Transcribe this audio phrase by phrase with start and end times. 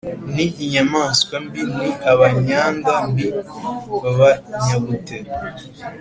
[0.33, 3.25] ni inyamaswa mbi ni abanyanda mbi
[4.01, 5.17] b’abanyabute.”